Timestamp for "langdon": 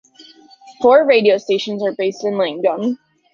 2.35-2.97